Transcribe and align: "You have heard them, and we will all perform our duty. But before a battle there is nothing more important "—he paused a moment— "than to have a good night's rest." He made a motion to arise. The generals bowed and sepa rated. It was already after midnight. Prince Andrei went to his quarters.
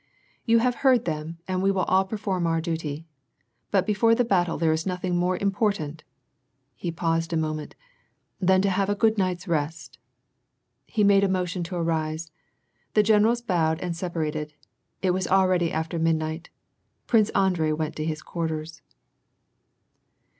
"You 0.47 0.57
have 0.57 0.77
heard 0.81 1.05
them, 1.05 1.37
and 1.47 1.61
we 1.61 1.69
will 1.69 1.83
all 1.83 2.05
perform 2.05 2.47
our 2.47 2.59
duty. 2.59 3.05
But 3.69 3.85
before 3.85 4.09
a 4.13 4.23
battle 4.23 4.57
there 4.57 4.71
is 4.71 4.83
nothing 4.87 5.15
more 5.15 5.37
important 5.37 6.03
"—he 6.75 6.89
paused 6.89 7.31
a 7.33 7.37
moment— 7.37 7.75
"than 8.41 8.63
to 8.63 8.69
have 8.71 8.89
a 8.89 8.95
good 8.95 9.19
night's 9.19 9.47
rest." 9.47 9.99
He 10.87 11.03
made 11.03 11.23
a 11.23 11.29
motion 11.29 11.61
to 11.65 11.75
arise. 11.75 12.31
The 12.95 13.03
generals 13.03 13.43
bowed 13.43 13.79
and 13.79 13.93
sepa 13.93 14.15
rated. 14.25 14.55
It 15.03 15.11
was 15.11 15.27
already 15.27 15.71
after 15.71 15.99
midnight. 15.99 16.49
Prince 17.05 17.29
Andrei 17.35 17.71
went 17.71 17.95
to 17.97 18.03
his 18.03 18.23
quarters. 18.23 18.81